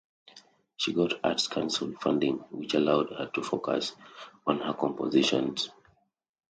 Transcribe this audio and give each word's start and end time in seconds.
She 0.77 0.93
got 0.93 1.23
Arts 1.23 1.47
Council 1.47 1.93
funding 2.01 2.39
which 2.49 2.73
allowed 2.73 3.11
her 3.11 3.29
to 3.35 3.43
focus 3.43 3.95
on 4.47 4.57
her 4.61 4.73
compositions. 4.73 5.69